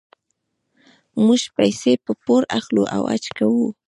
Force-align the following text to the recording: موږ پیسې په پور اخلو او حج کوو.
موږ 1.25 1.41
پیسې 1.57 1.93
په 2.05 2.11
پور 2.23 2.41
اخلو 2.57 2.83
او 2.95 3.01
حج 3.11 3.25
کوو. 3.37 3.67